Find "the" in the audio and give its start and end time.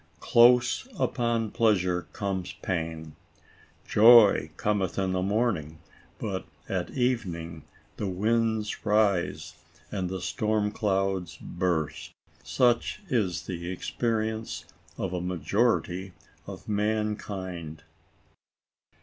5.11-5.21, 7.97-8.07, 10.09-10.19, 13.45-13.71